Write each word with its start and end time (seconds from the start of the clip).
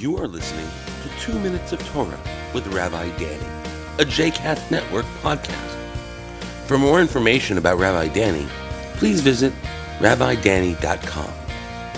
You 0.00 0.16
are 0.16 0.26
listening 0.26 0.66
to 1.02 1.10
Two 1.20 1.38
Minutes 1.40 1.72
of 1.72 1.86
Torah 1.88 2.18
with 2.54 2.66
Rabbi 2.68 3.10
Danny, 3.18 3.44
a 3.98 4.04
JCast 4.06 4.70
Network 4.70 5.04
podcast. 5.20 5.76
For 6.64 6.78
more 6.78 7.02
information 7.02 7.58
about 7.58 7.78
Rabbi 7.78 8.08
Danny, 8.08 8.48
please 8.94 9.20
visit 9.20 9.52
rabbidanny.com. 9.98 11.30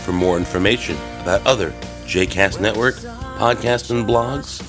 For 0.02 0.10
more 0.10 0.36
information 0.36 0.96
about 1.20 1.46
other 1.46 1.70
JCast 2.06 2.60
Network 2.60 2.96
podcasts 2.96 3.92
and 3.92 4.04
blogs, 4.04 4.60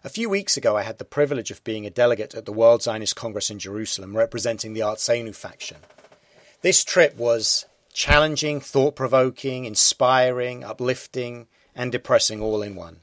A 0.06 0.10
few 0.10 0.28
weeks 0.28 0.58
ago, 0.58 0.76
I 0.76 0.82
had 0.82 0.98
the 0.98 1.04
privilege 1.06 1.50
of 1.50 1.64
being 1.64 1.86
a 1.86 1.90
delegate 1.90 2.34
at 2.34 2.44
the 2.44 2.52
World 2.52 2.82
Zionist 2.82 3.16
Congress 3.16 3.48
in 3.48 3.58
Jerusalem, 3.58 4.14
representing 4.14 4.74
the 4.74 4.82
Artzenu 4.82 5.34
faction. 5.34 5.78
This 6.60 6.84
trip 6.84 7.16
was 7.16 7.64
challenging, 7.94 8.60
thought 8.60 8.96
provoking, 8.96 9.64
inspiring, 9.64 10.62
uplifting, 10.62 11.46
and 11.74 11.90
depressing 11.90 12.42
all 12.42 12.60
in 12.60 12.74
one. 12.74 12.98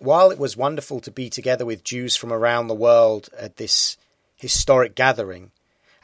While 0.00 0.30
it 0.30 0.38
was 0.38 0.54
wonderful 0.54 1.00
to 1.00 1.10
be 1.10 1.30
together 1.30 1.64
with 1.64 1.82
Jews 1.82 2.14
from 2.14 2.30
around 2.30 2.66
the 2.66 2.74
world 2.74 3.30
at 3.38 3.56
this 3.56 3.96
historic 4.36 4.94
gathering, 4.94 5.50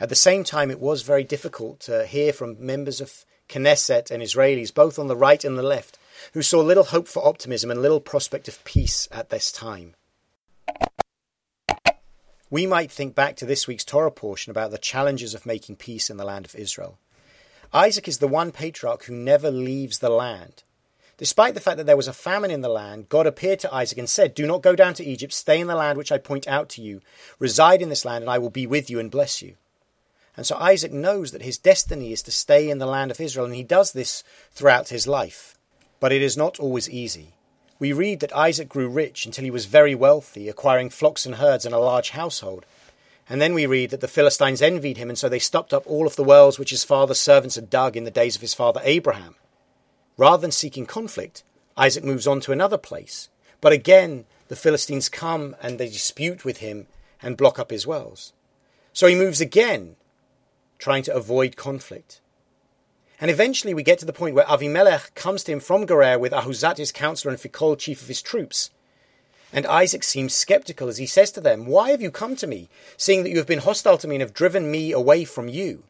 at 0.00 0.08
the 0.08 0.14
same 0.14 0.42
time 0.42 0.70
it 0.70 0.80
was 0.80 1.02
very 1.02 1.22
difficult 1.22 1.80
to 1.80 2.06
hear 2.06 2.32
from 2.32 2.56
members 2.58 3.02
of 3.02 3.26
Knesset 3.50 4.10
and 4.10 4.22
Israelis, 4.22 4.72
both 4.72 4.98
on 4.98 5.06
the 5.06 5.16
right 5.16 5.44
and 5.44 5.58
the 5.58 5.62
left, 5.62 5.98
who 6.32 6.40
saw 6.40 6.60
little 6.60 6.84
hope 6.84 7.08
for 7.08 7.28
optimism 7.28 7.70
and 7.70 7.82
little 7.82 8.00
prospect 8.00 8.48
of 8.48 8.64
peace 8.64 9.06
at 9.12 9.28
this 9.28 9.52
time. 9.52 9.96
We 12.50 12.66
might 12.66 12.90
think 12.90 13.14
back 13.14 13.36
to 13.36 13.46
this 13.46 13.68
week's 13.68 13.84
Torah 13.84 14.10
portion 14.10 14.50
about 14.50 14.72
the 14.72 14.78
challenges 14.78 15.34
of 15.34 15.46
making 15.46 15.76
peace 15.76 16.10
in 16.10 16.16
the 16.16 16.24
land 16.24 16.44
of 16.44 16.56
Israel. 16.56 16.98
Isaac 17.72 18.08
is 18.08 18.18
the 18.18 18.26
one 18.26 18.50
patriarch 18.50 19.04
who 19.04 19.14
never 19.14 19.52
leaves 19.52 20.00
the 20.00 20.10
land. 20.10 20.64
Despite 21.16 21.54
the 21.54 21.60
fact 21.60 21.76
that 21.76 21.86
there 21.86 21.96
was 21.96 22.08
a 22.08 22.12
famine 22.12 22.50
in 22.50 22.62
the 22.62 22.68
land, 22.68 23.08
God 23.08 23.28
appeared 23.28 23.60
to 23.60 23.72
Isaac 23.72 23.98
and 23.98 24.10
said, 24.10 24.34
Do 24.34 24.48
not 24.48 24.62
go 24.62 24.74
down 24.74 24.94
to 24.94 25.04
Egypt, 25.04 25.32
stay 25.32 25.60
in 25.60 25.68
the 25.68 25.76
land 25.76 25.96
which 25.96 26.10
I 26.10 26.18
point 26.18 26.48
out 26.48 26.68
to 26.70 26.82
you, 26.82 27.02
reside 27.38 27.82
in 27.82 27.88
this 27.88 28.04
land, 28.04 28.24
and 28.24 28.30
I 28.30 28.38
will 28.38 28.50
be 28.50 28.66
with 28.66 28.90
you 28.90 28.98
and 28.98 29.12
bless 29.12 29.40
you. 29.40 29.54
And 30.36 30.44
so 30.44 30.56
Isaac 30.56 30.92
knows 30.92 31.30
that 31.30 31.42
his 31.42 31.58
destiny 31.58 32.12
is 32.12 32.22
to 32.22 32.32
stay 32.32 32.68
in 32.68 32.78
the 32.78 32.86
land 32.86 33.12
of 33.12 33.20
Israel, 33.20 33.46
and 33.46 33.54
he 33.54 33.62
does 33.62 33.92
this 33.92 34.24
throughout 34.50 34.88
his 34.88 35.06
life. 35.06 35.56
But 36.00 36.12
it 36.12 36.22
is 36.22 36.36
not 36.36 36.58
always 36.58 36.90
easy. 36.90 37.34
We 37.80 37.94
read 37.94 38.20
that 38.20 38.36
Isaac 38.36 38.68
grew 38.68 38.88
rich 38.88 39.24
until 39.24 39.42
he 39.42 39.50
was 39.50 39.64
very 39.64 39.94
wealthy, 39.94 40.50
acquiring 40.50 40.90
flocks 40.90 41.24
and 41.24 41.36
herds 41.36 41.64
and 41.64 41.74
a 41.74 41.78
large 41.78 42.10
household. 42.10 42.66
And 43.26 43.40
then 43.40 43.54
we 43.54 43.64
read 43.64 43.88
that 43.90 44.02
the 44.02 44.08
Philistines 44.08 44.60
envied 44.60 44.98
him, 44.98 45.08
and 45.08 45.18
so 45.18 45.30
they 45.30 45.38
stopped 45.38 45.72
up 45.72 45.86
all 45.86 46.06
of 46.06 46.14
the 46.14 46.22
wells 46.22 46.58
which 46.58 46.70
his 46.70 46.84
father's 46.84 47.18
servants 47.18 47.54
had 47.54 47.70
dug 47.70 47.96
in 47.96 48.04
the 48.04 48.10
days 48.10 48.36
of 48.36 48.42
his 48.42 48.52
father 48.52 48.82
Abraham. 48.84 49.34
Rather 50.18 50.42
than 50.42 50.52
seeking 50.52 50.84
conflict, 50.84 51.42
Isaac 51.74 52.04
moves 52.04 52.26
on 52.26 52.40
to 52.40 52.52
another 52.52 52.76
place. 52.76 53.30
But 53.62 53.72
again, 53.72 54.26
the 54.48 54.56
Philistines 54.56 55.08
come 55.08 55.56
and 55.62 55.78
they 55.78 55.88
dispute 55.88 56.44
with 56.44 56.58
him 56.58 56.86
and 57.22 57.36
block 57.36 57.58
up 57.58 57.70
his 57.70 57.86
wells. 57.86 58.34
So 58.92 59.06
he 59.06 59.14
moves 59.14 59.40
again, 59.40 59.96
trying 60.78 61.02
to 61.04 61.14
avoid 61.14 61.56
conflict. 61.56 62.20
And 63.20 63.30
eventually 63.30 63.74
we 63.74 63.82
get 63.82 63.98
to 63.98 64.06
the 64.06 64.14
point 64.14 64.34
where 64.34 64.46
Avimelech 64.46 65.14
comes 65.14 65.44
to 65.44 65.52
him 65.52 65.60
from 65.60 65.86
Gerar 65.86 66.18
with 66.18 66.32
Ahuzat, 66.32 66.78
his 66.78 66.90
counselor, 66.90 67.32
and 67.32 67.40
Phicol, 67.40 67.78
chief 67.78 68.00
of 68.00 68.08
his 68.08 68.22
troops. 68.22 68.70
And 69.52 69.66
Isaac 69.66 70.02
seems 70.02 70.34
skeptical 70.34 70.88
as 70.88 70.96
he 70.96 71.06
says 71.06 71.30
to 71.32 71.40
them, 71.40 71.66
Why 71.66 71.90
have 71.90 72.00
you 72.00 72.10
come 72.10 72.34
to 72.36 72.46
me, 72.46 72.70
seeing 72.96 73.22
that 73.22 73.30
you 73.30 73.36
have 73.36 73.46
been 73.46 73.58
hostile 73.58 73.98
to 73.98 74.08
me 74.08 74.16
and 74.16 74.22
have 74.22 74.32
driven 74.32 74.70
me 74.70 74.92
away 74.92 75.24
from 75.24 75.48
you? 75.48 75.82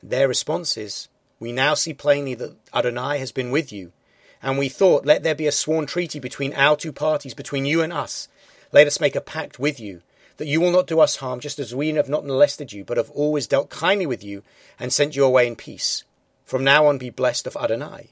Their 0.00 0.28
response 0.28 0.76
is, 0.76 1.08
We 1.40 1.50
now 1.50 1.74
see 1.74 1.94
plainly 1.94 2.34
that 2.34 2.54
Adonai 2.72 3.18
has 3.18 3.32
been 3.32 3.50
with 3.50 3.72
you, 3.72 3.92
and 4.40 4.58
we 4.58 4.68
thought, 4.68 5.06
Let 5.06 5.24
there 5.24 5.34
be 5.34 5.48
a 5.48 5.52
sworn 5.52 5.86
treaty 5.86 6.20
between 6.20 6.52
our 6.52 6.76
two 6.76 6.92
parties, 6.92 7.34
between 7.34 7.64
you 7.64 7.82
and 7.82 7.92
us. 7.92 8.28
Let 8.70 8.86
us 8.86 9.00
make 9.00 9.16
a 9.16 9.20
pact 9.20 9.58
with 9.58 9.80
you, 9.80 10.02
that 10.36 10.46
you 10.46 10.60
will 10.60 10.70
not 10.70 10.86
do 10.86 11.00
us 11.00 11.16
harm, 11.16 11.40
just 11.40 11.58
as 11.58 11.74
we 11.74 11.88
have 11.90 12.08
not 12.08 12.26
molested 12.26 12.72
you, 12.72 12.84
but 12.84 12.96
have 12.96 13.10
always 13.10 13.46
dealt 13.46 13.70
kindly 13.70 14.06
with 14.06 14.22
you 14.22 14.42
and 14.78 14.92
sent 14.92 15.16
you 15.16 15.24
away 15.24 15.46
in 15.46 15.56
peace. 15.56 16.04
From 16.44 16.62
now 16.62 16.86
on 16.86 16.98
be 16.98 17.10
blessed 17.10 17.46
of 17.46 17.56
Adonai. 17.56 18.08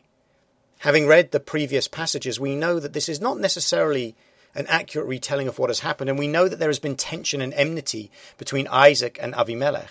Having 0.78 1.06
read 1.06 1.30
the 1.30 1.40
previous 1.40 1.88
passages, 1.88 2.40
we 2.40 2.56
know 2.56 2.78
that 2.80 2.92
this 2.92 3.08
is 3.08 3.20
not 3.20 3.38
necessarily 3.38 4.14
an 4.54 4.66
accurate 4.68 5.06
retelling 5.06 5.48
of 5.48 5.58
what 5.58 5.70
has 5.70 5.80
happened, 5.80 6.10
and 6.10 6.18
we 6.18 6.28
know 6.28 6.48
that 6.48 6.58
there 6.58 6.68
has 6.68 6.78
been 6.78 6.96
tension 6.96 7.40
and 7.40 7.54
enmity 7.54 8.10
between 8.38 8.68
Isaac 8.68 9.18
and 9.20 9.34
Avimelech. 9.34 9.88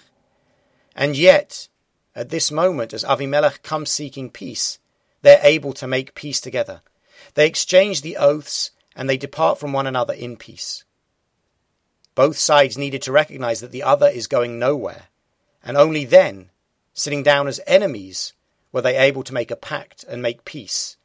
And 0.96 1.18
yet, 1.18 1.68
at 2.16 2.30
this 2.30 2.52
moment, 2.52 2.94
as 2.94 3.04
Avimelech 3.04 3.64
comes 3.64 3.92
seeking 3.92 4.30
peace, 4.30 4.80
they're 5.22 5.40
able 5.42 5.74
to 5.74 5.88
make 5.88 6.16
peace 6.16 6.40
together. 6.40 6.82
They 7.34 7.48
exchange 7.48 8.02
the 8.02 8.18
oaths 8.18 8.72
and 8.96 9.10
they 9.10 9.18
depart 9.18 9.60
from 9.60 9.74
one 9.74 9.88
another 9.88 10.14
in 10.14 10.38
peace. 10.38 10.84
Both 12.16 12.38
sides 12.38 12.78
needed 12.78 13.02
to 13.04 13.12
recognize 13.12 13.60
that 13.62 13.72
the 13.72 13.84
other 13.84 14.08
is 14.08 14.28
going 14.28 14.60
nowhere, 14.60 15.08
and 15.64 15.78
only 15.78 16.06
then, 16.06 16.50
sitting 16.94 17.24
down 17.24 17.48
as 17.48 17.60
enemies, 17.66 18.34
were 18.72 18.82
they 18.82 18.98
able 18.98 19.24
to 19.24 19.34
make 19.34 19.52
a 19.52 19.56
pact 19.56 20.04
and 20.04 20.22
make 20.22 20.46
peace, 20.46 20.98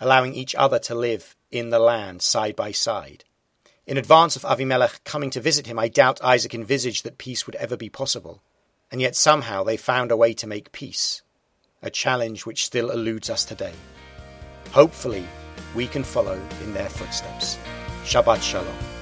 allowing 0.00 0.34
each 0.34 0.54
other 0.54 0.78
to 0.78 0.94
live 0.94 1.36
in 1.50 1.70
the 1.70 1.78
land 1.78 2.22
side 2.22 2.56
by 2.56 2.72
side. 2.72 3.24
In 3.86 3.98
advance 3.98 4.36
of 4.36 4.42
Avimelech 4.42 5.04
coming 5.04 5.28
to 5.30 5.40
visit 5.40 5.66
him, 5.66 5.78
I 5.78 5.88
doubt 5.88 6.24
Isaac 6.24 6.54
envisaged 6.54 7.04
that 7.04 7.18
peace 7.18 7.44
would 7.46 7.56
ever 7.56 7.76
be 7.76 7.90
possible, 7.90 8.42
and 8.90 9.00
yet 9.00 9.16
somehow 9.16 9.64
they 9.64 9.76
found 9.76 10.10
a 10.10 10.16
way 10.16 10.32
to 10.34 10.46
make 10.46 10.72
peace, 10.72 11.22
a 11.82 11.90
challenge 11.90 12.46
which 12.46 12.64
still 12.64 12.90
eludes 12.90 13.28
us 13.28 13.44
today. 13.44 13.74
Hopefully, 14.72 15.26
we 15.74 15.86
can 15.86 16.04
follow 16.04 16.40
in 16.62 16.72
their 16.72 16.88
footsteps. 16.88 17.58
Shabbat 18.04 18.40
Shalom. 18.40 18.93